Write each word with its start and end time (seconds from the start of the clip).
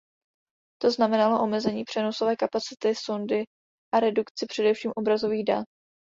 To 0.81 0.89
znamenalo 0.91 1.41
omezení 1.43 1.83
přenosové 1.83 2.35
kapacity 2.35 2.95
sondy 2.95 3.43
a 3.95 3.99
redukci 3.99 4.45
především 4.45 4.91
obrazových 4.95 5.45
dat. 5.45 5.65